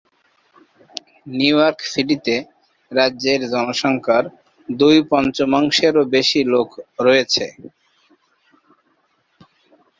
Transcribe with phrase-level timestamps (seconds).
[1.31, 2.35] New York সিটিতে
[2.91, 4.25] রাজ্যের জনসংখ্যার
[4.69, 6.69] দুই-পঞ্চমাংশেরও বেশি লোক
[6.99, 7.45] রয়েছে।